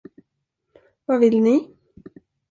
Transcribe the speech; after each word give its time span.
Vad 1.05 1.19
vill 1.19 1.41
ni? 1.41 1.75